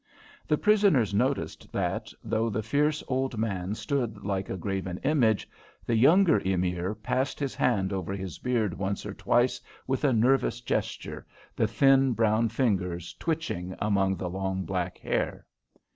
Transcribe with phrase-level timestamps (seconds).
[0.47, 5.47] The prisoners noticed that, though the fierce, old man stood like a graven image,
[5.85, 10.59] the younger Emir passed his hand over his beard once or twice with a nervous
[10.61, 15.45] gesture, the thin, brown fingers twitching among the long, black hair.